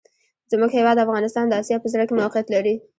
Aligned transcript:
زموږ 0.51 0.69
هېواد 0.77 1.03
افغانستان 1.05 1.45
د 1.47 1.53
آسیا 1.61 1.77
په 1.81 1.87
زړه 1.93 2.03
کي 2.07 2.13
موقیعت 2.19 2.47
لري. 2.55 2.75